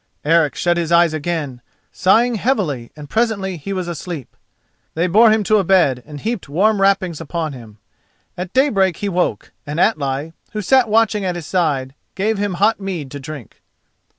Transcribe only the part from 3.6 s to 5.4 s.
was asleep. They bore